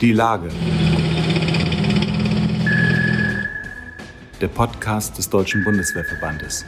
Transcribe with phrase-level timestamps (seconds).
[0.00, 0.48] Die Lage.
[4.40, 6.64] Der Podcast des Deutschen Bundeswehrverbandes.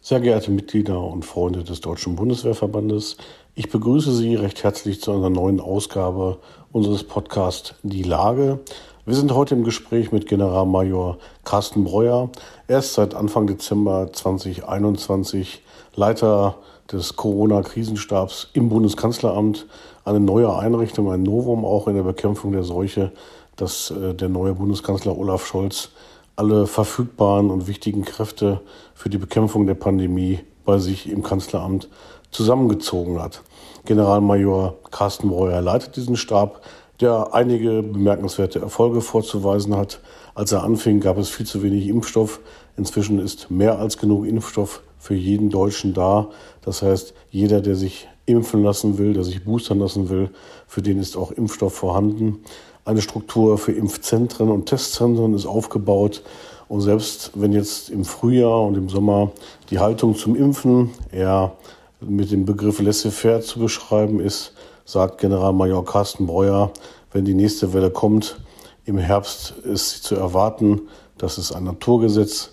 [0.00, 3.18] Sehr geehrte Mitglieder und Freunde des Deutschen Bundeswehrverbandes,
[3.54, 6.38] ich begrüße Sie recht herzlich zu einer neuen Ausgabe
[6.72, 8.60] unseres Podcasts Die Lage.
[9.04, 12.30] Wir sind heute im Gespräch mit Generalmajor Carsten Breuer.
[12.66, 15.62] Er ist seit Anfang Dezember 2021
[15.94, 16.56] Leiter
[16.92, 19.66] des Corona-Krisenstabs im Bundeskanzleramt.
[20.04, 23.12] Eine neue Einrichtung, ein Novum auch in der Bekämpfung der Seuche,
[23.56, 25.90] dass äh, der neue Bundeskanzler Olaf Scholz
[26.36, 28.60] alle verfügbaren und wichtigen Kräfte
[28.94, 31.88] für die Bekämpfung der Pandemie bei sich im Kanzleramt
[32.30, 33.42] zusammengezogen hat.
[33.84, 36.62] Generalmajor Carsten Breuer leitet diesen Stab
[37.00, 40.00] der einige bemerkenswerte Erfolge vorzuweisen hat.
[40.34, 42.40] Als er anfing, gab es viel zu wenig Impfstoff.
[42.76, 46.28] Inzwischen ist mehr als genug Impfstoff für jeden Deutschen da.
[46.62, 50.30] Das heißt, jeder, der sich impfen lassen will, der sich boostern lassen will,
[50.66, 52.40] für den ist auch Impfstoff vorhanden.
[52.84, 56.22] Eine Struktur für Impfzentren und Testzentren ist aufgebaut.
[56.68, 59.32] Und selbst wenn jetzt im Frühjahr und im Sommer
[59.70, 61.52] die Haltung zum Impfen eher
[62.00, 64.52] mit dem Begriff laissez-faire zu beschreiben ist,
[64.84, 66.72] sagt Generalmajor Carsten Breuer,
[67.12, 68.40] wenn die nächste Welle kommt,
[68.84, 70.82] im Herbst ist zu erwarten,
[71.16, 72.50] das ist ein Naturgesetz,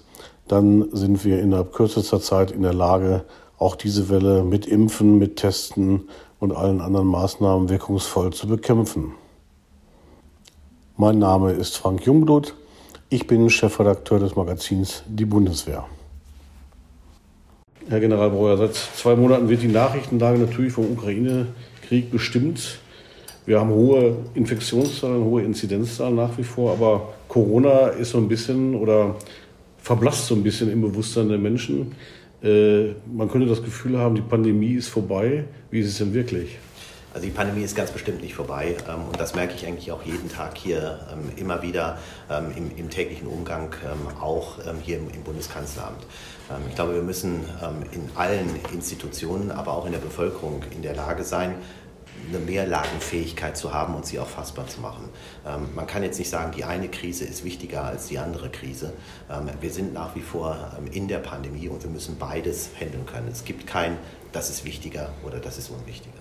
[0.47, 3.23] dann sind wir innerhalb kürzester Zeit in der Lage,
[3.57, 6.07] auch diese Welle mit Impfen, mit Testen
[6.39, 9.13] und allen anderen Maßnahmen wirkungsvoll zu bekämpfen.
[10.97, 12.55] Mein Name ist Frank Jungblut.
[13.09, 15.85] Ich bin Chefredakteur des Magazins Die Bundeswehr.
[17.89, 21.47] Herr General Breuer, seit zwei Monaten wird die Nachrichtenlage natürlich vom Ukraine
[21.91, 22.79] Krieg bestimmt.
[23.45, 28.75] Wir haben hohe Infektionszahlen, hohe Inzidenzzahlen nach wie vor, aber Corona ist so ein bisschen
[28.75, 29.17] oder
[29.77, 31.93] verblasst so ein bisschen im Bewusstsein der Menschen.
[32.41, 35.43] Äh, man könnte das Gefühl haben, die Pandemie ist vorbei.
[35.69, 36.59] Wie ist es denn wirklich?
[37.13, 40.03] Also die Pandemie ist ganz bestimmt nicht vorbei ähm, und das merke ich eigentlich auch
[40.03, 41.97] jeden Tag hier ähm, immer wieder
[42.29, 43.75] ähm, im, im, täglichen Umgang,
[44.21, 46.05] auch hier im, im Bundeskanzleramt.
[46.67, 47.41] Ich glaube, wir müssen
[47.91, 51.55] in allen Institutionen, aber auch in der Bevölkerung in der Lage sein,
[52.29, 55.09] eine Mehrlagenfähigkeit zu haben und sie auch fassbar zu machen.
[55.45, 58.93] Ähm, man kann jetzt nicht sagen, die eine Krise ist wichtiger als die andere Krise.
[59.29, 63.05] Ähm, wir sind nach wie vor ähm, in der Pandemie und wir müssen beides handeln
[63.05, 63.27] können.
[63.31, 63.97] Es gibt kein,
[64.31, 66.13] das ist wichtiger oder das ist unwichtiger.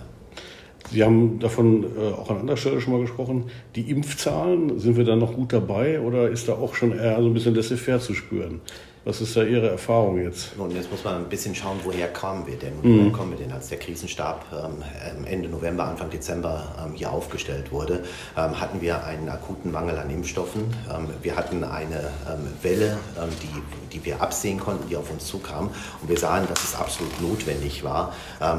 [0.90, 3.50] Sie haben davon äh, auch an anderer Stelle schon mal gesprochen.
[3.76, 7.28] Die Impfzahlen, sind wir da noch gut dabei oder ist da auch schon eher so
[7.28, 8.60] ein bisschen laissez-faire zu spüren?
[9.02, 10.58] Was ist da Ihre Erfahrung jetzt?
[10.58, 12.76] Nun, jetzt muss man ein bisschen schauen, woher kommen wir denn?
[12.82, 12.98] Mhm.
[12.98, 13.50] Woher kommen wir denn?
[13.50, 18.02] Als der Krisenstab ähm, Ende November, Anfang Dezember ähm, hier aufgestellt wurde,
[18.36, 20.64] ähm, hatten wir einen akuten Mangel an Impfstoffen.
[20.94, 25.26] Ähm, wir hatten eine ähm, Welle, ähm, die, die wir absehen konnten, die auf uns
[25.26, 25.70] zukam.
[26.02, 28.12] Und wir sahen, dass es absolut notwendig war,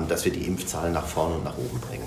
[0.10, 2.04] dass wir die Impfzahlen nach vorne und nach oben bringen.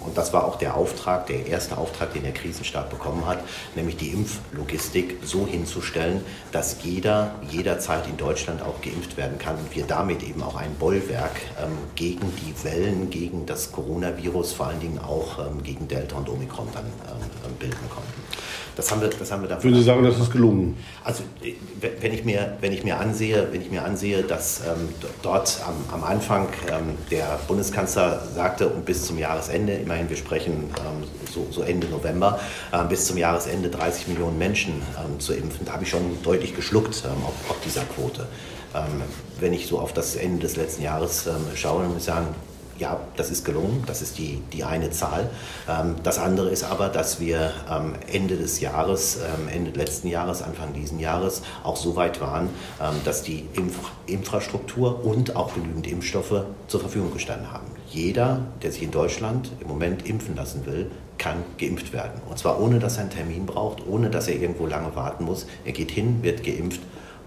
[0.00, 3.42] und das war auch der Auftrag, der erste Auftrag, den der Krisenstab bekommen hat,
[3.74, 9.56] nämlich die Impflogistik so hinzustellen, dass jeder, jeder jederzeit in Deutschland auch geimpft werden kann
[9.56, 14.66] und wir damit eben auch ein Bollwerk ähm, gegen die Wellen, gegen das Coronavirus, vor
[14.66, 18.21] allen Dingen auch ähm, gegen Delta und Omikron dann ähm, bilden konnten.
[18.76, 19.64] Das haben wir, das haben wir davon.
[19.64, 20.76] Würden Sie sagen, das ist gelungen?
[21.04, 21.22] Also
[22.00, 24.88] wenn ich mir, wenn ich mir ansehe, wenn ich mir ansehe, dass ähm,
[25.22, 30.70] dort am, am Anfang ähm, der Bundeskanzler sagte und bis zum Jahresende, immerhin wir sprechen
[30.78, 32.40] ähm, so, so, Ende November,
[32.72, 36.56] äh, bis zum Jahresende 30 Millionen Menschen ähm, zu impfen, da habe ich schon deutlich
[36.56, 38.26] geschluckt ähm, auf, auf, dieser Quote.
[38.74, 39.02] Ähm,
[39.38, 42.28] wenn ich so auf das Ende des letzten Jahres schaue, dann muss ich sagen,
[42.78, 45.30] ja, das ist gelungen, das ist die, die eine Zahl.
[45.68, 50.42] Ähm, das andere ist aber, dass wir ähm, Ende des Jahres, ähm, Ende letzten Jahres,
[50.42, 52.48] Anfang diesen Jahres auch so weit waren,
[53.04, 53.46] dass die
[54.06, 57.66] Infrastruktur und auch genügend Impfstoffe zur Verfügung gestanden haben.
[57.88, 62.20] Jeder, der sich in Deutschland im Moment impfen lassen will, kann geimpft werden.
[62.28, 65.46] Und zwar ohne, dass er einen Termin braucht, ohne, dass er irgendwo lange warten muss.
[65.64, 66.80] Er geht hin, wird geimpft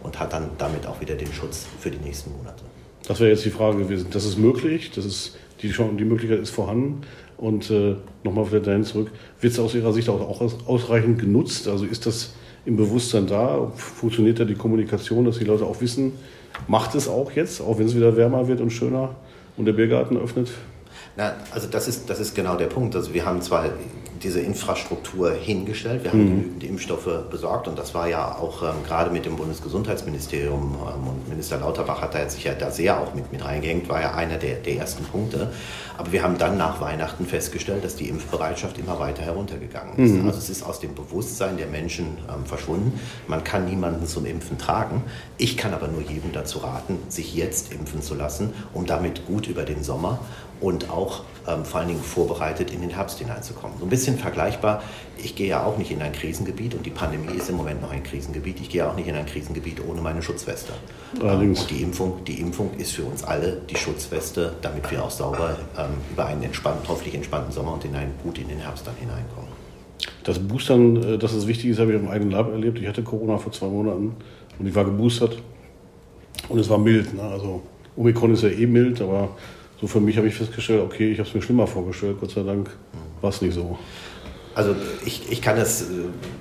[0.03, 2.63] und hat dann damit auch wieder den Schutz für die nächsten Monate.
[3.07, 4.07] Das wäre jetzt die Frage gewesen.
[4.11, 7.01] Das ist möglich, das ist, die, die Möglichkeit ist vorhanden.
[7.37, 11.67] Und äh, nochmal wieder dahin zurück, wird es aus Ihrer Sicht auch, auch ausreichend genutzt?
[11.67, 12.33] Also ist das
[12.65, 13.71] im Bewusstsein da?
[13.75, 16.13] Funktioniert da die Kommunikation, dass die Leute auch wissen,
[16.67, 19.15] macht es auch jetzt, auch wenn es wieder wärmer wird und schöner
[19.57, 20.49] und der Biergarten öffnet?
[21.17, 22.95] Na, also das ist, das ist genau der Punkt.
[22.95, 23.69] Also wir haben zwar
[24.23, 26.03] diese Infrastruktur hingestellt.
[26.03, 26.29] Wir haben mhm.
[26.29, 31.29] genügend Impfstoffe besorgt und das war ja auch ähm, gerade mit dem Bundesgesundheitsministerium ähm, und
[31.29, 34.37] Minister Lauterbach hat da sich ja da sehr auch mit, mit reingehängt, war ja einer
[34.37, 35.51] der, der ersten Punkte.
[35.97, 40.13] Aber wir haben dann nach Weihnachten festgestellt, dass die Impfbereitschaft immer weiter heruntergegangen ist.
[40.13, 40.27] Mhm.
[40.27, 42.99] Also es ist aus dem Bewusstsein der Menschen ähm, verschwunden.
[43.27, 45.03] Man kann niemanden zum Impfen tragen.
[45.37, 49.47] Ich kann aber nur jedem dazu raten, sich jetzt impfen zu lassen, um damit gut
[49.47, 50.19] über den Sommer
[50.61, 53.77] und auch ähm, vor allen Dingen vorbereitet in den Herbst hineinzukommen.
[53.79, 54.81] So ein bisschen vergleichbar,
[55.17, 57.91] ich gehe ja auch nicht in ein Krisengebiet und die Pandemie ist im Moment noch
[57.91, 58.59] ein Krisengebiet.
[58.61, 60.73] Ich gehe auch nicht in ein Krisengebiet ohne meine Schutzweste.
[61.21, 61.61] Allerdings.
[61.61, 65.57] Und die Impfung, die Impfung ist für uns alle die Schutzweste, damit wir auch sauber
[65.77, 68.95] ähm, über einen entspannten, hoffentlich entspannten Sommer und in einen, gut in den Herbst dann
[68.95, 69.49] hineinkommen.
[70.23, 72.79] Das Boostern, äh, dass es wichtig ist, habe ich am eigenen Leib erlebt.
[72.79, 74.15] Ich hatte Corona vor zwei Monaten
[74.59, 75.37] und ich war geboostert
[76.49, 77.13] und es war mild.
[77.13, 77.21] Ne?
[77.21, 77.61] Also
[77.95, 79.29] Omikron ist ja eh mild, aber
[79.79, 82.43] so für mich habe ich festgestellt, okay, ich habe es mir schlimmer vorgestellt, Gott sei
[82.43, 82.69] Dank
[83.21, 83.77] war es nicht so.
[84.55, 84.73] Also
[85.05, 85.85] ich, ich kann es äh,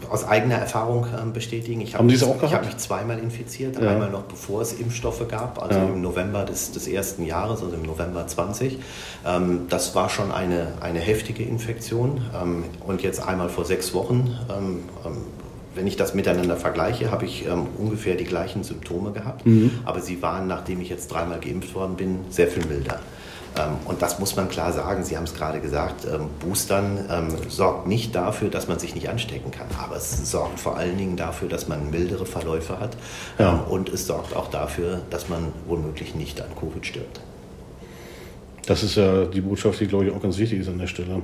[0.08, 1.80] aus eigener Erfahrung ähm, bestätigen.
[1.80, 2.44] Ich Haben Sie es auch gehabt?
[2.44, 3.90] Ich habe mich zweimal infiziert, ja.
[3.90, 5.86] einmal noch bevor es Impfstoffe gab, also ja.
[5.86, 8.78] im November des, des ersten Jahres, also im November 20.
[9.26, 12.24] Ähm, das war schon eine, eine heftige Infektion.
[12.40, 14.38] Ähm, und jetzt einmal vor sechs Wochen
[15.74, 19.44] wenn ich das miteinander vergleiche, habe ich ähm, ungefähr die gleichen Symptome gehabt.
[19.46, 19.70] Mhm.
[19.84, 23.00] Aber sie waren, nachdem ich jetzt dreimal geimpft worden bin, sehr viel milder.
[23.56, 25.04] Ähm, und das muss man klar sagen.
[25.04, 29.08] Sie haben es gerade gesagt, ähm, Boostern ähm, sorgt nicht dafür, dass man sich nicht
[29.08, 29.66] anstecken kann.
[29.82, 32.96] Aber es sorgt vor allen Dingen dafür, dass man mildere Verläufe hat.
[33.38, 33.52] Ja.
[33.68, 37.20] Und es sorgt auch dafür, dass man womöglich nicht an Covid stirbt.
[38.66, 41.22] Das ist ja die Botschaft, die, glaube ich, auch ganz wichtig ist an der Stelle.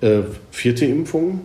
[0.00, 0.20] Äh,
[0.50, 1.40] vierte Impfung,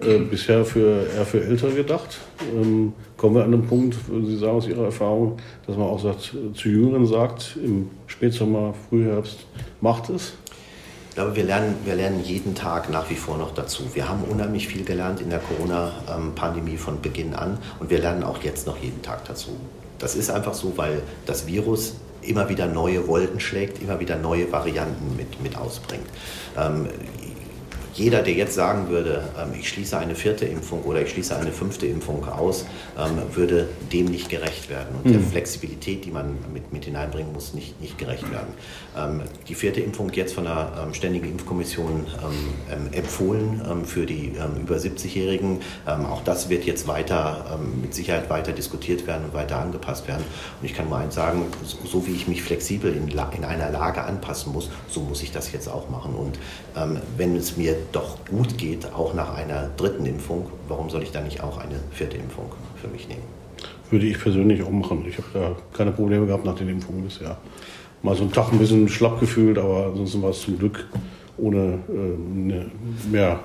[0.00, 2.18] äh, bisher für, eher für Ältere gedacht.
[2.54, 3.96] Ähm, kommen wir an den Punkt,
[4.26, 9.46] Sie sagen aus Ihrer Erfahrung, dass man auch sagt, zu Jüngeren sagt, im Spätsommer, Frühherbst,
[9.80, 10.34] macht es?
[11.08, 13.82] Ich glaube, wir lernen, wir lernen jeden Tag nach wie vor noch dazu.
[13.94, 18.40] Wir haben unheimlich viel gelernt in der Corona-Pandemie von Beginn an und wir lernen auch
[18.44, 19.50] jetzt noch jeden Tag dazu.
[19.98, 24.52] Das ist einfach so, weil das Virus immer wieder neue Wolken schlägt, immer wieder neue
[24.52, 26.06] Varianten mit, mit ausbringt.
[26.56, 26.86] Ähm,
[27.98, 31.50] jeder, der jetzt sagen würde, ähm, ich schließe eine vierte Impfung oder ich schließe eine
[31.50, 32.64] fünfte Impfung aus,
[32.96, 35.12] ähm, würde dem nicht gerecht werden und mhm.
[35.14, 38.54] der Flexibilität, die man mit, mit hineinbringen muss, nicht, nicht gerecht werden.
[38.96, 42.06] Ähm, die vierte Impfung jetzt von der Ständigen Impfkommission
[42.92, 45.60] empfohlen für die über 70-Jährigen.
[45.86, 50.24] Auch das wird jetzt weiter, mit Sicherheit weiter diskutiert werden und weiter angepasst werden.
[50.60, 51.46] Und ich kann nur eins sagen,
[51.84, 55.52] so wie ich mich flexibel in, in einer Lage anpassen muss, so muss ich das
[55.52, 56.14] jetzt auch machen.
[56.14, 56.38] Und
[57.16, 61.24] wenn es mir doch gut geht, auch nach einer dritten Impfung, warum soll ich dann
[61.24, 62.46] nicht auch eine vierte Impfung
[62.80, 63.22] für mich nehmen?
[63.90, 65.04] Würde ich persönlich auch machen.
[65.08, 67.38] Ich habe da keine Probleme gehabt nach den Impfungen bisher.
[68.02, 70.86] Mal so einen Tag ein bisschen schlapp gefühlt, aber ansonsten war es zum Glück
[71.36, 72.70] ohne äh, ne,
[73.10, 73.40] mehr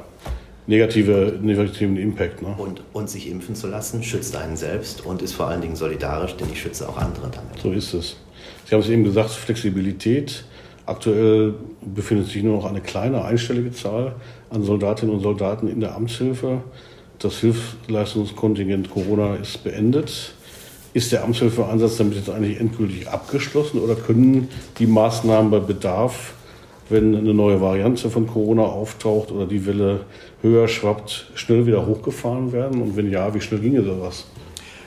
[0.67, 2.41] negative, negativen Impact.
[2.41, 2.55] Ne?
[2.57, 6.35] Und, und sich impfen zu lassen, schützt einen selbst und ist vor allen Dingen solidarisch,
[6.35, 7.59] denn ich schütze auch andere damit.
[7.61, 8.17] So ist es.
[8.65, 10.45] Sie haben es eben gesagt, Flexibilität
[10.85, 14.15] Aktuell befindet sich nur noch eine kleine einstellige Zahl
[14.49, 16.61] an Soldatinnen und Soldaten in der Amtshilfe.
[17.19, 20.33] Das Hilfsleistungskontingent Corona ist beendet.
[20.93, 26.33] Ist der Amtshilfeeinsatz damit jetzt eigentlich endgültig abgeschlossen oder können die Maßnahmen bei Bedarf,
[26.89, 30.01] wenn eine neue Variante von Corona auftaucht oder die Welle
[30.41, 32.81] höher schwappt, schnell wieder hochgefahren werden?
[32.81, 34.25] Und wenn ja, wie schnell ginge sowas?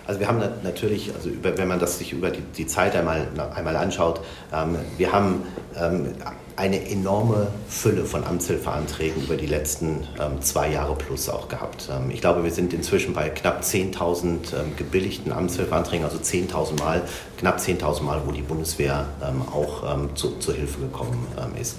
[0.06, 3.26] Also wir haben natürlich, also über, wenn man das sich über die, die Zeit einmal,
[3.54, 4.20] einmal anschaut,
[4.52, 5.42] ähm, wir haben
[5.76, 6.14] ähm,
[6.56, 11.90] eine enorme Fülle von Amtshilfeanträgen über die letzten ähm, zwei Jahre plus auch gehabt.
[11.90, 17.02] Ähm, ich glaube, wir sind inzwischen bei knapp 10.000 ähm, gebilligten Amtshilfeanträgen, also 10.000 Mal,
[17.36, 21.76] knapp 10.000 Mal, wo die Bundeswehr ähm, auch ähm, zu, zur Hilfe gekommen ähm, ist.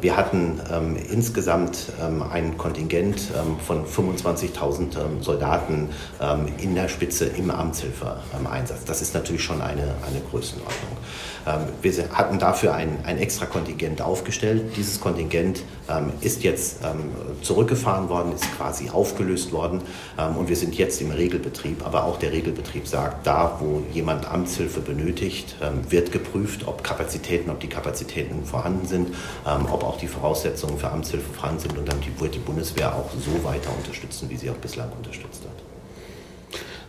[0.00, 0.60] wir hatten
[1.10, 1.92] insgesamt
[2.30, 3.20] ein Kontingent
[3.66, 5.90] von 25.000 Soldaten
[6.58, 8.84] in der Spitze im Amtshilfeeinsatz.
[8.84, 10.96] Das ist natürlich schon eine, eine Größenordnung.
[11.82, 14.76] wir hatten dafür ein, ein extra Kontingent Kontingent aufgestellt.
[14.76, 17.10] Dieses Kontingent ähm, ist jetzt ähm,
[17.42, 19.80] zurückgefahren worden, ist quasi aufgelöst worden
[20.18, 21.86] ähm, und wir sind jetzt im Regelbetrieb.
[21.86, 27.50] Aber auch der Regelbetrieb sagt, da wo jemand Amtshilfe benötigt, ähm, wird geprüft, ob Kapazitäten,
[27.50, 29.08] ob die Kapazitäten vorhanden sind,
[29.46, 33.10] ähm, ob auch die Voraussetzungen für Amtshilfe vorhanden sind und dann wird die Bundeswehr auch
[33.12, 35.75] so weiter unterstützen, wie sie auch bislang unterstützt hat.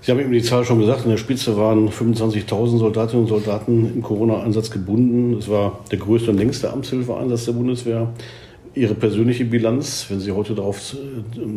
[0.07, 3.93] Sie haben eben die Zahl schon gesagt, in der Spitze waren 25.000 Soldatinnen und Soldaten
[3.93, 5.37] im Corona-Einsatz gebunden.
[5.37, 8.07] Es war der größte und längste Amtshilfeeinsatz der Bundeswehr.
[8.73, 10.97] Ihre persönliche Bilanz, wenn Sie heute darauf, äh,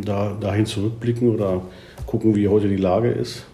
[0.04, 1.62] da, dahin zurückblicken oder
[2.06, 3.44] gucken, wie heute die Lage ist?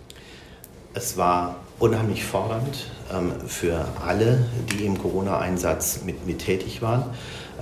[0.95, 2.87] Es war unheimlich fordernd.
[3.13, 7.05] ähm, für alle, die im Corona-Einsatz mit, mit tätig waren.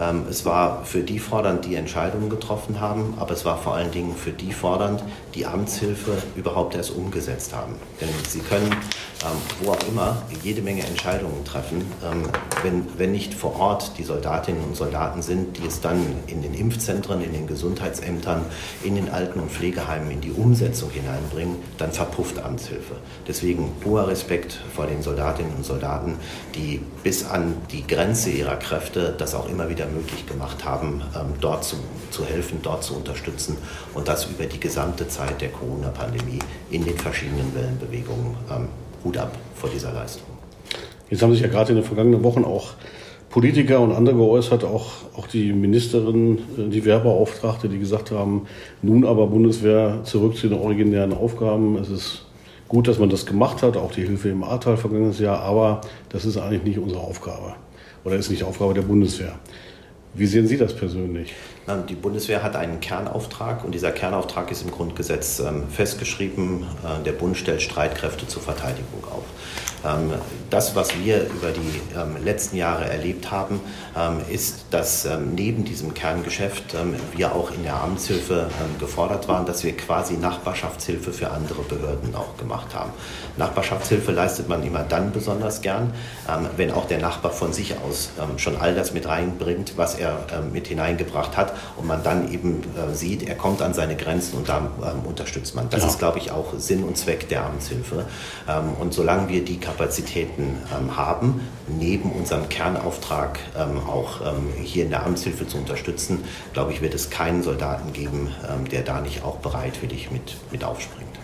[0.00, 3.90] Ähm, es war für die fordernd, die Entscheidungen getroffen haben, aber es war vor allen
[3.90, 7.74] Dingen für die fordernd, die Amtshilfe überhaupt erst umgesetzt haben.
[8.00, 11.84] Denn sie können, ähm, wo auch immer, jede Menge Entscheidungen treffen.
[12.04, 12.28] Ähm,
[12.62, 16.54] wenn, wenn nicht vor Ort die Soldatinnen und Soldaten sind, die es dann in den
[16.54, 18.44] Impfzentren, in den Gesundheitsämtern,
[18.84, 22.94] in den Alten- und Pflegeheimen in die Umsetzung hineinbringen, dann verpufft Amtshilfe.
[23.26, 26.16] Deswegen hoher Respekt vor den Soldatinnen und Soldaten,
[26.54, 31.34] die bis an die Grenze ihrer Kräfte das auch immer wieder möglich gemacht haben, ähm,
[31.40, 31.76] dort zu,
[32.10, 33.56] zu helfen, dort zu unterstützen
[33.94, 36.38] und das über die gesamte Zeit der Corona-Pandemie
[36.70, 38.36] in den verschiedenen Wellenbewegungen.
[38.50, 38.68] Ähm,
[39.04, 40.26] Hut ab vor dieser Leistung.
[41.10, 42.72] Jetzt haben sich ja gerade in den vergangenen Wochen auch
[43.30, 48.46] Politiker und andere geäußert, auch, auch die Ministerin, äh, die Wehrbeauftragte, die gesagt haben,
[48.80, 51.76] nun aber Bundeswehr zurück zu den originären Aufgaben.
[51.76, 52.26] Es ist
[52.68, 56.24] gut, dass man das gemacht hat, auch die Hilfe im Ahrtal vergangenes Jahr, aber das
[56.24, 57.54] ist eigentlich nicht unsere Aufgabe
[58.04, 59.32] oder ist nicht Aufgabe der Bundeswehr.
[60.16, 61.34] Wie sehen Sie das persönlich?
[61.88, 66.66] Die Bundeswehr hat einen Kernauftrag und dieser Kernauftrag ist im Grundgesetz ähm, festgeschrieben.
[66.84, 69.24] Äh, der Bund stellt Streitkräfte zur Verteidigung auf.
[69.84, 70.12] Ähm,
[70.50, 73.60] das, was wir über die ähm, letzten Jahre erlebt haben,
[73.96, 76.76] ähm, ist, dass neben diesem Kerngeschäft
[77.16, 82.36] wir auch in der Amtshilfe gefordert waren, dass wir quasi Nachbarschaftshilfe für andere Behörden auch
[82.36, 82.90] gemacht haben.
[83.36, 85.92] Nachbarschaftshilfe leistet man immer dann besonders gern,
[86.56, 90.03] wenn auch der Nachbar von sich aus schon all das mit reinbringt, was er
[90.52, 94.48] mit hineingebracht hat und man dann eben äh, sieht, er kommt an seine Grenzen und
[94.48, 94.70] da
[95.06, 95.68] unterstützt man.
[95.70, 95.88] Das ja.
[95.88, 98.06] ist, glaube ich, auch Sinn und Zweck der Amtshilfe.
[98.80, 104.90] Und solange wir die Kapazitäten ähm, haben, neben unserem Kernauftrag ähm, auch ähm, hier in
[104.90, 109.24] der Amtshilfe zu unterstützen, glaube ich, wird es keinen Soldaten geben, ähm, der da nicht
[109.24, 111.18] auch bereitwillig mit, mit aufspringt.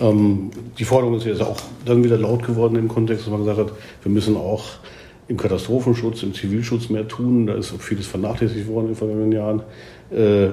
[0.00, 3.58] Ähm, die Forderung ist jetzt auch dann wieder laut geworden im Kontext, dass man gesagt
[3.58, 4.64] hat, wir müssen auch
[5.28, 7.46] im Katastrophenschutz, im Zivilschutz mehr tun.
[7.46, 9.62] Da ist vieles vernachlässigt worden in den vergangenen Jahren.
[10.10, 10.48] Äh,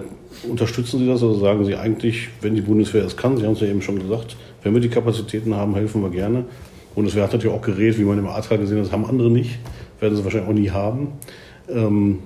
[0.48, 3.62] unterstützen Sie das oder sagen Sie eigentlich, wenn die Bundeswehr es kann, Sie haben es
[3.62, 6.46] ja eben schon gesagt, wenn wir die Kapazitäten haben, helfen wir gerne.
[6.96, 9.60] Bundeswehr hat natürlich auch Gerät, wie man im Ahrtal gesehen hat, das haben andere nicht,
[10.00, 11.10] werden sie wahrscheinlich auch nie haben.
[11.70, 12.20] Ähm,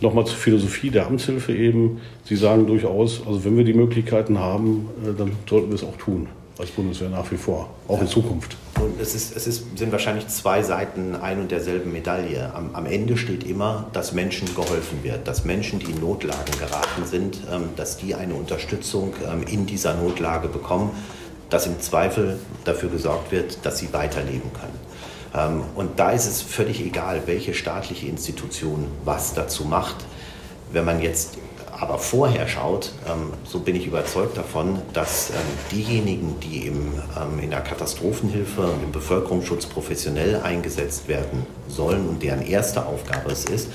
[0.00, 1.98] Nochmal zur Philosophie der Amtshilfe eben.
[2.22, 5.96] Sie sagen durchaus, also wenn wir die Möglichkeiten haben, äh, dann sollten wir es auch
[5.96, 6.28] tun
[6.58, 8.56] als Bundeswehr nach wie vor, auch in Zukunft.
[8.80, 12.52] Und es, ist, es ist, sind wahrscheinlich zwei Seiten ein und derselben Medaille.
[12.54, 17.04] Am, am, Ende steht immer, dass Menschen geholfen wird, dass Menschen, die in Notlagen geraten
[17.04, 20.90] sind, ähm, dass die eine Unterstützung ähm, in dieser Notlage bekommen,
[21.50, 24.78] dass im Zweifel dafür gesorgt wird, dass sie weiterleben können.
[25.34, 29.96] Ähm, und da ist es völlig egal, welche staatliche Institution was dazu macht.
[30.72, 31.38] Wenn man jetzt
[31.80, 35.36] aber vorher schaut, ähm, so bin ich überzeugt davon, dass ähm,
[35.70, 42.22] diejenigen, die im, ähm, in der Katastrophenhilfe und im Bevölkerungsschutz professionell eingesetzt werden sollen und
[42.22, 43.68] deren erste Aufgabe es ist,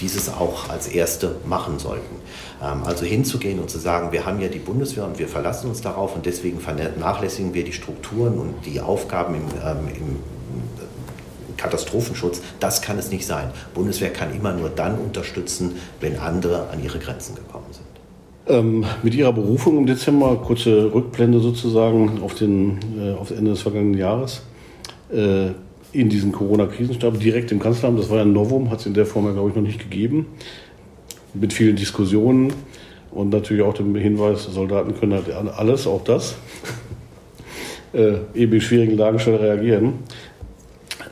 [0.00, 2.16] dieses auch als erste machen sollten.
[2.60, 6.14] Also hinzugehen und zu sagen, wir haben ja die Bundeswehr und wir verlassen uns darauf
[6.14, 9.42] und deswegen vernachlässigen wir die Strukturen und die Aufgaben im,
[9.94, 10.18] im
[11.60, 13.50] Katastrophenschutz, das kann es nicht sein.
[13.74, 17.86] Bundeswehr kann immer nur dann unterstützen, wenn andere an ihre Grenzen gekommen sind.
[18.46, 23.50] Ähm, mit Ihrer Berufung im Dezember, kurze Rückblende sozusagen auf, den, äh, auf das Ende
[23.50, 24.42] des vergangenen Jahres,
[25.12, 25.48] äh,
[25.92, 29.06] in diesen Corona-Krisenstab, direkt im Kanzleramt, das war ja ein Novum, hat es in der
[29.06, 30.26] Form ja, glaube ich, noch nicht gegeben,
[31.34, 32.52] mit vielen Diskussionen
[33.10, 36.36] und natürlich auch dem Hinweis, Soldaten können halt alles, auch das,
[37.92, 39.94] äh, eben in schwierigen Lagen schnell reagieren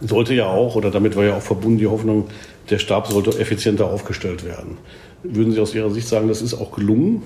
[0.00, 2.28] sollte ja auch, oder damit war ja auch verbunden die Hoffnung,
[2.71, 4.78] der Stab sollte effizienter aufgestellt werden.
[5.23, 7.23] Würden Sie aus Ihrer Sicht sagen, das ist auch gelungen?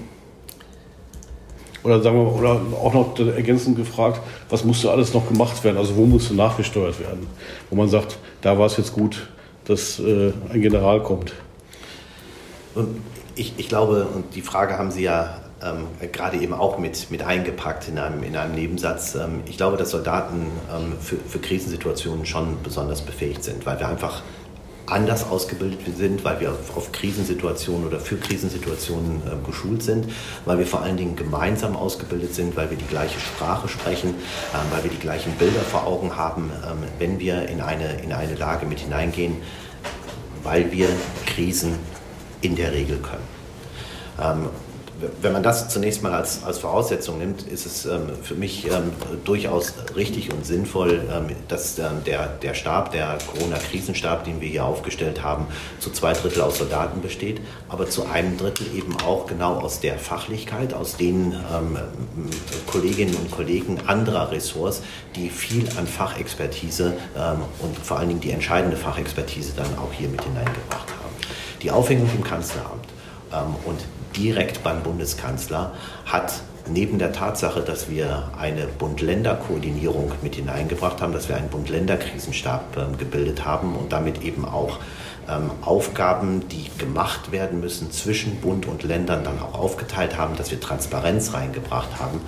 [1.85, 5.76] Oder sagen wir, oder auch noch ergänzend gefragt, was musste alles noch gemacht werden?
[5.76, 7.26] Also wo musste nachgesteuert werden?
[7.71, 9.29] Wo man sagt, da war es jetzt gut,
[9.64, 11.33] dass äh, ein General kommt.
[13.35, 17.23] Ich, ich glaube, und die Frage haben Sie ja ähm, gerade eben auch mit, mit
[17.23, 19.14] eingepackt in einem, in einem Nebensatz.
[19.14, 23.88] Ähm, ich glaube, dass Soldaten ähm, für, für Krisensituationen schon besonders befähigt sind, weil wir
[23.88, 24.23] einfach
[24.87, 30.07] anders ausgebildet sind, weil wir auf, Krisensituationen oder für Krisensituationen äh, geschult sind,
[30.45, 34.75] weil wir vor allen Dingen gemeinsam ausgebildet sind, weil wir die gleiche Sprache sprechen, äh,
[34.75, 38.35] weil wir die gleichen Bilder vor Augen haben, ähm, wenn wir in eine, in eine
[38.35, 39.37] Lage mit hineingehen,
[40.42, 40.88] weil wir
[41.26, 41.75] Krisen
[42.40, 43.28] in der Regel können.
[44.21, 44.49] Ähm,
[45.21, 48.92] wenn man das zunächst mal als, als Voraussetzung nimmt, ist es ähm, für mich ähm,
[49.25, 54.64] durchaus richtig und sinnvoll, ähm, dass ähm, der, der Stab, der Corona-Krisenstab, den wir hier
[54.64, 55.47] aufgestellt haben,
[55.80, 59.99] zu zwei Drittel aus Soldaten besteht, aber zu einem Drittel eben auch genau aus der
[59.99, 61.78] Fachlichkeit, aus den ähm,
[62.66, 64.82] Kolleginnen und Kollegen anderer Ressorts,
[65.16, 70.09] die viel an Fachexpertise ähm, und vor allen Dingen die entscheidende Fachexpertise dann auch hier
[70.09, 71.14] mit hineingebracht haben.
[71.62, 72.87] Die Aufhängung im Kanzleramt
[73.64, 73.78] und
[74.16, 75.73] direkt beim Bundeskanzler
[76.07, 76.33] hat
[76.71, 82.97] neben der Tatsache, dass wir eine Bund-Länder-Koordinierung mit hineingebracht haben, dass wir einen Bund-Länder-Krisenstab äh,
[82.97, 84.78] gebildet haben und damit eben auch
[85.28, 90.50] ähm, Aufgaben, die gemacht werden müssen, zwischen Bund und Ländern dann auch aufgeteilt haben, dass
[90.50, 92.21] wir Transparenz reingebracht haben.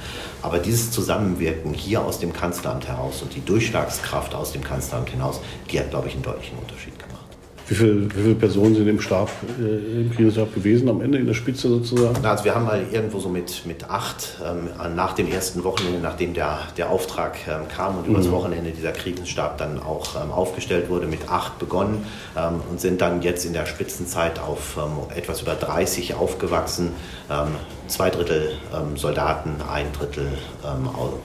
[0.43, 5.41] Aber dieses Zusammenwirken hier aus dem Kanzleramt heraus und die Durchschlagskraft aus dem Kanzleramt hinaus,
[5.71, 7.24] die hat, glaube ich, einen deutlichen Unterschied gemacht.
[7.67, 11.27] Wie, viel, wie viele Personen sind im Stab, äh, im Krisenstab gewesen, am Ende in
[11.27, 12.25] der Spitze sozusagen?
[12.25, 16.35] Also wir haben mal irgendwo so mit, mit acht ähm, nach dem ersten Wochenende, nachdem
[16.35, 18.15] der, der Auftrag ähm, kam und mhm.
[18.15, 22.05] übers Wochenende dieser Krisenstab dann auch ähm, aufgestellt wurde, mit acht begonnen
[22.37, 26.91] ähm, und sind dann jetzt in der Spitzenzeit auf ähm, etwas über 30 aufgewachsen.
[27.85, 28.53] Ähm, zwei Drittel
[28.97, 30.33] Soldaten, ein Drittel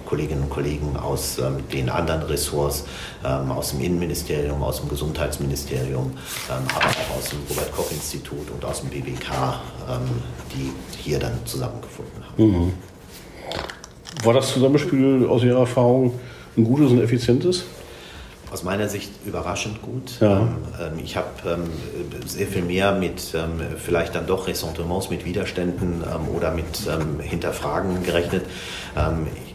[0.06, 1.38] Kolleginnen und Kollegen aus
[1.72, 2.86] den anderen Ressorts,
[3.24, 6.12] aus dem Innenministerium, aus dem Gesundheitsministerium.
[6.50, 10.02] Ähm, aber auch aus dem Robert-Koch-Institut und aus dem BBK, ähm,
[10.54, 12.44] die hier dann zusammengefunden haben.
[12.44, 12.74] Mhm.
[14.24, 16.20] War das Zusammenspiel aus Ihrer Erfahrung
[16.58, 17.64] ein gutes und effizientes?
[18.52, 20.20] Aus meiner Sicht überraschend gut.
[20.20, 20.48] Ja.
[20.82, 21.28] Ähm, ich habe
[22.26, 23.22] sehr viel mehr mit
[23.78, 26.04] vielleicht dann doch Ressentiments, mit Widerständen
[26.36, 26.90] oder mit
[27.22, 28.46] Hinterfragen gerechnet.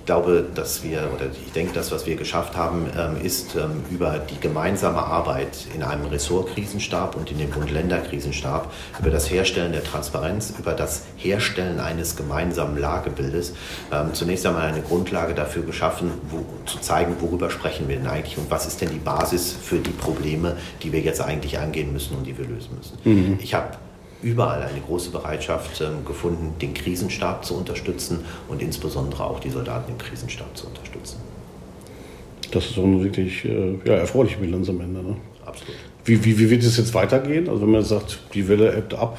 [0.04, 3.82] Ich glaube, dass wir, oder ich denke, das, was wir geschafft haben, ähm, ist ähm,
[3.90, 8.70] über die gemeinsame Arbeit in einem Ressortkrisenstab und in dem Bund-Länder-Krisenstab,
[9.00, 13.54] über das Herstellen der Transparenz, über das Herstellen eines gemeinsamen Lagebildes,
[13.90, 18.36] ähm, zunächst einmal eine Grundlage dafür geschaffen, wo, zu zeigen, worüber sprechen wir denn eigentlich
[18.36, 22.14] und was ist denn die Basis für die Probleme, die wir jetzt eigentlich angehen müssen
[22.14, 22.98] und die wir lösen müssen.
[23.04, 23.38] Mhm.
[23.40, 23.78] Ich habe
[24.22, 29.92] überall eine große Bereitschaft ähm, gefunden, den Krisenstab zu unterstützen und insbesondere auch die Soldaten
[29.92, 31.18] im Krisenstab zu unterstützen.
[32.50, 35.02] Das ist eine wirklich äh, ja, erfreuliche Bilanz am Ende.
[35.02, 35.16] Ne?
[35.44, 35.74] Absolut.
[36.04, 37.48] Wie, wie, wie wird es jetzt weitergehen?
[37.48, 39.18] Also wenn man sagt, die Welle ebbt ab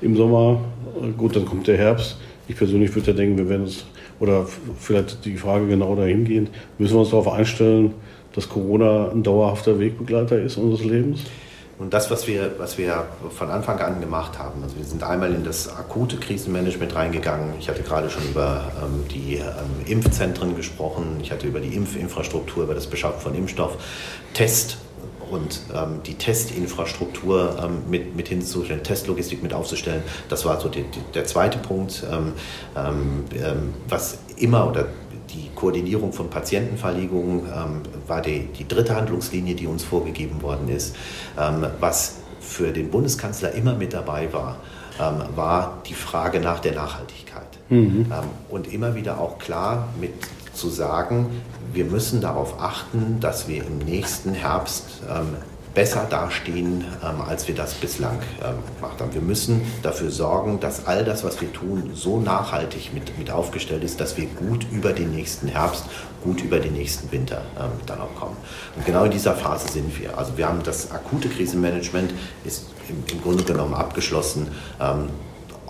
[0.00, 0.60] im Sommer,
[1.02, 2.18] äh, gut, dann kommt der Herbst.
[2.46, 3.84] Ich persönlich würde ja denken, wir werden es,
[4.20, 4.46] oder
[4.78, 7.94] vielleicht die Frage genau dahin gehen, müssen wir uns darauf einstellen,
[8.34, 11.24] dass Corona ein dauerhafter Wegbegleiter ist unseres Lebens?
[11.78, 15.32] Und das, was wir, was wir von Anfang an gemacht haben, also wir sind einmal
[15.32, 17.54] in das akute Krisenmanagement reingegangen.
[17.60, 19.44] Ich hatte gerade schon über ähm, die ähm,
[19.86, 23.76] Impfzentren gesprochen, ich hatte über die Impfinfrastruktur, über das Beschaffen von Impfstoff,
[24.34, 24.78] Test
[25.30, 30.02] und ähm, die Testinfrastruktur ähm, mit, mit hinzustellen, Testlogistik mit aufzustellen.
[30.28, 32.32] Das war so die, die, der zweite Punkt, ähm,
[32.76, 34.86] ähm, ähm was immer oder
[35.38, 40.96] die Koordinierung von Patientenverlegungen ähm, war die, die, dritte Handlungslinie, die uns vorgegeben worden ist.
[41.38, 44.56] Ähm, was für den Bundeskanzler immer mit dabei war,
[45.00, 47.46] ähm, war die Frage nach der Nachhaltigkeit.
[47.68, 48.06] Mhm.
[48.10, 50.12] Ähm, und immer wieder auch klar mit
[50.52, 51.26] zu sagen,
[51.72, 55.36] wir müssen darauf achten, dass wir im nächsten Herbst ähm,
[55.74, 59.14] besser dastehen, ähm, als wir das bislang ähm, gemacht haben.
[59.14, 63.84] Wir müssen dafür sorgen, dass all das, was wir tun, so nachhaltig mit, mit aufgestellt
[63.84, 65.84] ist, dass wir gut über den nächsten Herbst,
[66.22, 68.36] gut über den nächsten Winter ähm, dann auch kommen.
[68.76, 70.18] Und genau in dieser Phase sind wir.
[70.18, 72.12] Also wir haben das akute Krisenmanagement
[72.44, 74.48] ist im, im Grunde genommen abgeschlossen.
[74.80, 75.10] Ähm,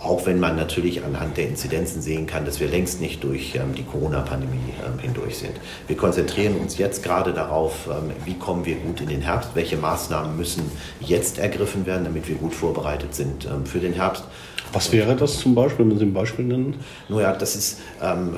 [0.04, 3.74] auch wenn man natürlich anhand der Inzidenzen sehen kann, dass wir längst nicht durch ähm,
[3.74, 5.54] die Corona-Pandemie ähm, hindurch sind.
[5.87, 9.76] Wir konzentrieren uns jetzt gerade darauf, ähm, wie kommen wir gut in den Herbst, welche
[9.76, 14.24] Maßnahmen müssen jetzt ergriffen werden, damit wir gut vorbereitet sind ähm, für den Herbst.
[14.72, 16.76] Was wäre das zum Beispiel, wenn Sie ein Beispiel nennen?
[17.09, 18.37] Nun ja, das ist, ähm,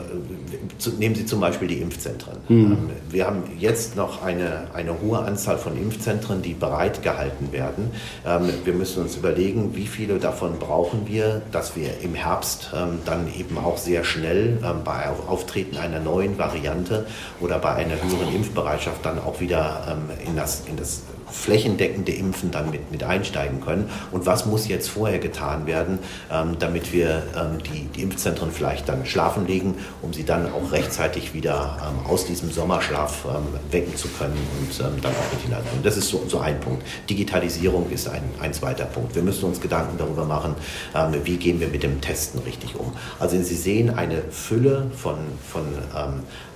[0.98, 2.36] nehmen Sie zum Beispiel die Impfzentren.
[2.48, 2.72] Mhm.
[2.72, 7.90] Ähm, wir haben jetzt noch eine, eine hohe Anzahl von Impfzentren, die bereitgehalten werden.
[8.26, 12.98] Ähm, wir müssen uns überlegen, wie viele davon brauchen wir, dass wir im Herbst ähm,
[13.04, 17.06] dann eben auch sehr schnell ähm, bei Auftreten einer neuen Variante
[17.40, 22.50] oder bei einer höheren Impfbereitschaft dann auch wieder ähm, in das, in das flächendeckende Impfen
[22.50, 23.88] dann mit, mit einsteigen können.
[24.10, 25.98] Und was muss jetzt vorher getan werden,
[26.30, 30.72] ähm, damit wir ähm, die, die Impfzentren vielleicht dann schlafen legen, um sie dann auch
[30.72, 35.42] rechtzeitig wieder ähm, aus diesem Sommerschlaf ähm, wecken zu können und ähm, dann auch mit
[35.42, 35.82] hineinnehmen.
[35.82, 36.84] Das ist so, so ein Punkt.
[37.08, 39.14] Digitalisierung ist ein, ein zweiter Punkt.
[39.14, 40.54] Wir müssen uns Gedanken darüber machen,
[40.94, 42.92] ähm, wie gehen wir mit dem Testen richtig um.
[43.18, 45.16] Also Sie sehen eine Fülle von,
[45.50, 45.64] von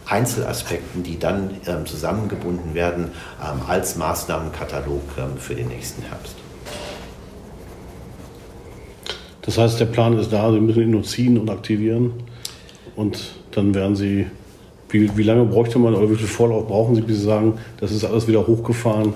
[0.06, 6.36] Einzelaspekten, die dann ähm, zusammengebunden werden ähm, als Maßnahmenkatalog ähm, für den nächsten Herbst.
[9.42, 12.12] Das heißt, der Plan ist da, Sie müssen ihn nur ziehen und aktivieren
[12.96, 14.26] und dann werden Sie,
[14.88, 17.92] wie, wie lange bräuchte man oder wie viel Vorlauf brauchen Sie, bis Sie sagen, das
[17.92, 19.14] ist alles wieder hochgefahren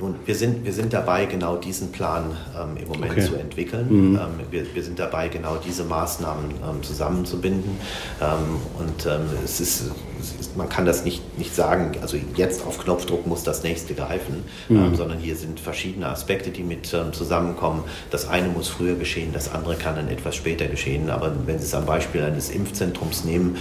[0.00, 2.24] nun, wir sind, wir sind dabei, genau diesen Plan
[2.56, 3.26] ähm, im Moment okay.
[3.26, 3.86] zu entwickeln.
[3.90, 4.16] Mhm.
[4.16, 7.76] Ähm, wir, wir sind dabei, genau diese Maßnahmen ähm, zusammenzubinden.
[8.20, 12.78] Ähm, und ähm, es ist, ist, man kann das nicht, nicht sagen, also jetzt auf
[12.78, 14.76] Knopfdruck muss das nächste greifen, mhm.
[14.76, 17.84] Ähm, sondern hier sind verschiedene Aspekte, die mit zusammenkommen.
[18.10, 21.10] Das eine muss früher geschehen, das andere kann dann etwas später geschehen.
[21.10, 23.56] Aber wenn Sie es am Beispiel eines Impfzentrums nehmen,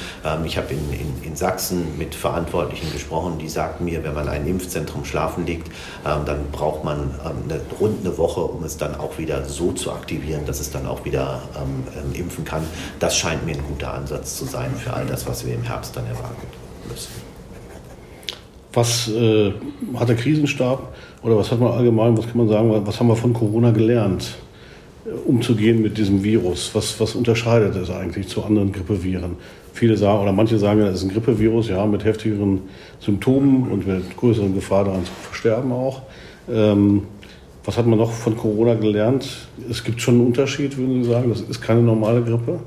[0.45, 4.47] ich habe in, in, in Sachsen mit Verantwortlichen gesprochen, die sagten mir, wenn man ein
[4.47, 5.69] Impfzentrum schlafen legt,
[6.03, 9.91] dann braucht man ähm, eine, rund eine Woche, um es dann auch wieder so zu
[9.91, 12.63] aktivieren, dass es dann auch wieder ähm, ähm, impfen kann.
[12.99, 15.95] Das scheint mir ein guter Ansatz zu sein für all das, was wir im Herbst
[15.95, 16.47] dann erwarten
[16.89, 17.29] müssen.
[18.73, 19.51] Was äh,
[19.95, 23.15] hat der Krisenstab oder was hat man allgemein, was kann man sagen, was haben wir
[23.15, 24.37] von Corona gelernt,
[25.05, 26.71] äh, umzugehen mit diesem Virus?
[26.73, 29.37] Was, was unterscheidet es eigentlich zu anderen Grippeviren?
[29.73, 32.61] Viele sagen, oder manche sagen, es ist ein Grippevirus, ja, mit heftigeren
[32.99, 36.01] Symptomen und mit größeren Gefahr daran zu versterben auch.
[36.51, 37.03] Ähm,
[37.65, 39.27] was hat man noch von Corona gelernt?
[39.69, 41.29] Es gibt schon einen Unterschied, würden Sie sagen?
[41.29, 42.59] Das ist keine normale Grippe?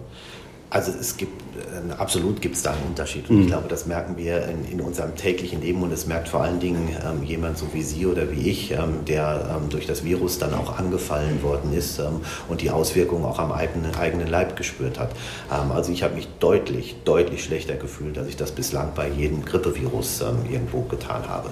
[0.70, 3.28] Also es gibt äh, absolut gibt es da einen Unterschied.
[3.28, 3.42] Und mhm.
[3.42, 6.60] ich glaube, das merken wir in, in, unserem täglichen Leben und es merkt vor allen
[6.60, 10.38] Dingen ähm, jemand so wie Sie oder wie ich, ähm, der ähm, durch das Virus
[10.38, 14.98] dann auch angefallen worden ist ähm, und die Auswirkungen auch am eigenen, eigenen Leib gespürt
[14.98, 15.10] hat.
[15.50, 19.44] Ähm, also ich habe mich deutlich, deutlich schlechter gefühlt, als ich das bislang bei jedem
[19.44, 21.50] Grippevirus ähm, irgendwo getan habe.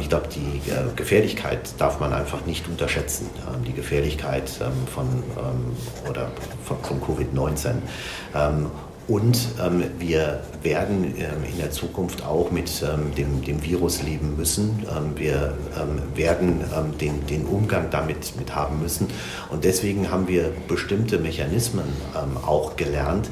[0.00, 3.28] ich glaube, die äh, Gefährlichkeit darf man einfach nicht unterschätzen.
[3.66, 4.50] die Gefährlichkeit
[4.94, 5.06] von,
[6.08, 6.30] oder
[6.64, 7.74] von, von Covid-19.
[9.10, 14.36] Und ähm, wir werden ähm, in der Zukunft auch mit ähm, dem, dem, Virus leben
[14.36, 14.86] müssen.
[14.88, 19.08] Ähm, wir ähm, werden ähm, den, den, Umgang damit mit haben müssen.
[19.50, 21.86] Und deswegen haben wir bestimmte Mechanismen
[22.46, 23.30] auch gelernt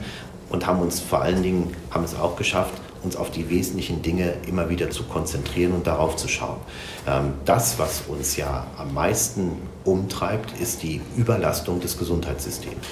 [0.51, 4.35] und haben uns vor allen Dingen, haben es auch geschafft, uns auf die wesentlichen Dinge
[4.49, 6.59] immer wieder zu konzentrieren und darauf zu schauen.
[7.45, 9.53] das, was uns ja am meisten
[9.85, 12.87] umtreibt, ist die Überlastung des Gesundheitssystems.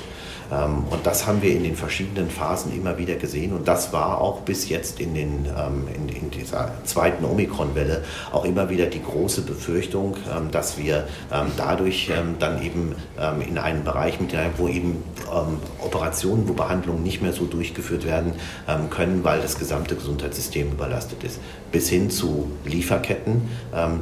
[0.52, 3.52] Ähm, und das haben wir in den verschiedenen Phasen immer wieder gesehen.
[3.52, 8.44] Und das war auch bis jetzt in, den, ähm, in, in dieser zweiten Omikron-Welle auch
[8.44, 11.06] immer wieder die große Befürchtung, ähm, dass wir
[11.56, 12.94] dadurch dann eben
[13.46, 15.02] in einen Bereich mit wo eben
[15.80, 18.32] Operationen, wo Behandlungen nicht mehr so durchgeführt werden
[18.90, 21.40] können, weil das gesamte Gesundheitssystem überlastet ist.
[21.72, 23.48] Bis hin zu Lieferketten,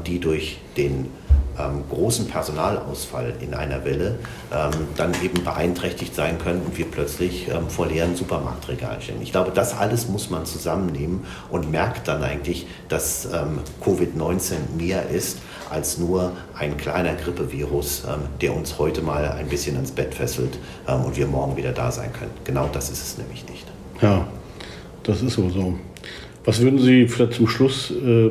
[0.07, 1.11] die durch den
[1.59, 4.19] ähm, großen Personalausfall in einer Welle
[4.53, 9.23] ähm, dann eben beeinträchtigt sein können und wir plötzlich ähm, vor leeren Supermarktregalen stehen.
[9.23, 15.09] Ich glaube, das alles muss man zusammennehmen und merkt dann eigentlich, dass ähm, Covid-19 mehr
[15.09, 15.38] ist
[15.71, 20.59] als nur ein kleiner Grippevirus, ähm, der uns heute mal ein bisschen ans Bett fesselt
[20.88, 22.33] ähm, und wir morgen wieder da sein können.
[22.45, 23.67] Genau das ist es nämlich nicht.
[24.01, 24.27] Ja,
[25.03, 25.49] das ist so.
[25.51, 25.79] so.
[26.45, 28.31] Was würden Sie vielleicht zum Schluss äh,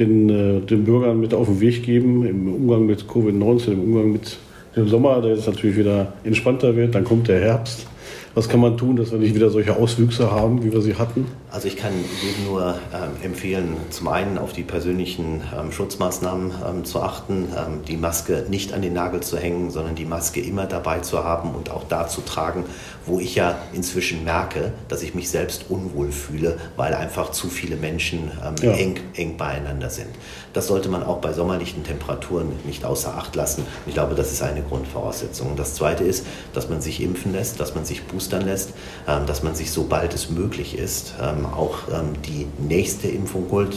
[0.00, 4.12] den, äh, den Bürgern mit auf den Weg geben im Umgang mit Covid-19, im Umgang
[4.12, 4.38] mit
[4.74, 6.94] dem Sommer, der jetzt natürlich wieder entspannter wird.
[6.94, 7.86] Dann kommt der Herbst.
[8.32, 11.26] Was kann man tun, dass wir nicht wieder solche Auswüchse haben, wie wir sie hatten?
[11.50, 16.84] Also ich kann jedem nur ähm, empfehlen, zum einen auf die persönlichen ähm, Schutzmaßnahmen ähm,
[16.84, 20.66] zu achten, ähm, die Maske nicht an den Nagel zu hängen, sondern die Maske immer
[20.66, 22.64] dabei zu haben und auch da zu tragen,
[23.04, 27.74] wo ich ja inzwischen merke, dass ich mich selbst unwohl fühle, weil einfach zu viele
[27.74, 28.72] Menschen ähm, ja.
[28.72, 30.10] eng, eng beieinander sind.
[30.52, 33.64] Das sollte man auch bei sommerlichen Temperaturen nicht außer Acht lassen.
[33.86, 35.50] Ich glaube, das ist eine Grundvoraussetzung.
[35.50, 38.74] Und das Zweite ist, dass man sich impfen lässt, dass man sich boostern lässt,
[39.08, 43.70] ähm, dass man sich, sobald es möglich ist, ähm, auch ähm, die nächste Impfung holt.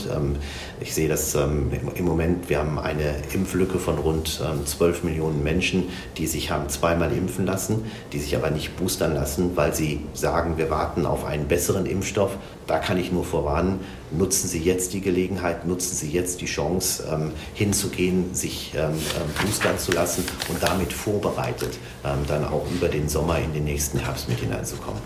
[0.82, 5.86] Ich sehe das im Moment, wir haben eine Impflücke von rund 12 Millionen Menschen,
[6.18, 10.58] die sich haben zweimal impfen lassen, die sich aber nicht boostern lassen, weil sie sagen,
[10.58, 12.32] wir warten auf einen besseren Impfstoff.
[12.68, 13.80] Da kann ich nur vorwarnen,
[14.12, 19.46] nutzen Sie jetzt die Gelegenheit, nutzen Sie jetzt die Chance, ähm, hinzugehen, sich ähm, ähm,
[19.46, 24.00] boostern zu lassen und damit vorbereitet ähm, dann auch über den Sommer in den nächsten
[24.00, 25.02] Herbst mit hineinzukommen.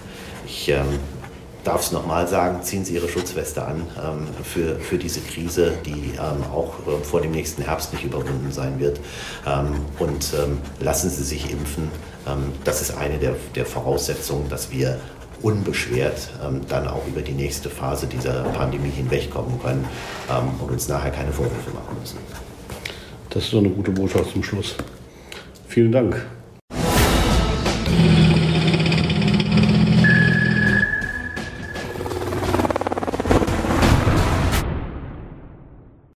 [0.46, 1.00] Ich ähm,
[1.64, 6.14] darf es nochmal sagen, ziehen Sie Ihre Schutzweste an ähm, für, für diese Krise, die
[6.14, 9.00] ähm, auch äh, vor dem nächsten Herbst nicht überwunden sein wird.
[9.46, 11.90] Ähm, und ähm, lassen Sie sich impfen.
[12.66, 15.00] Das ist eine der, der Voraussetzungen, dass wir
[15.42, 19.86] unbeschwert ähm, dann auch über die nächste Phase dieser Pandemie hinwegkommen können
[20.30, 22.18] ähm, und uns nachher keine Vorwürfe machen müssen.
[23.30, 24.76] Das ist so eine gute Botschaft zum Schluss.
[25.68, 26.26] Vielen Dank.